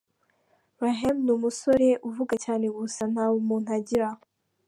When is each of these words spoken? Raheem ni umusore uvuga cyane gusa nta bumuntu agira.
Raheem 0.83 1.15
ni 1.25 1.31
umusore 1.37 1.87
uvuga 2.09 2.33
cyane 2.45 2.65
gusa 2.77 3.01
nta 3.13 3.25
bumuntu 3.31 3.69
agira. 3.77 4.07